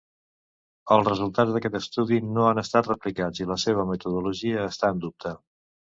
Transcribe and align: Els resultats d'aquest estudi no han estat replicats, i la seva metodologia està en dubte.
Els 0.95 1.09
resultats 1.09 1.51
d'aquest 1.57 1.77
estudi 1.81 2.19
no 2.37 2.47
han 2.53 2.61
estat 2.63 2.91
replicats, 2.93 3.45
i 3.45 3.47
la 3.53 3.59
seva 3.65 3.89
metodologia 3.93 4.69
està 4.71 4.95
en 4.97 5.03
dubte. 5.05 5.35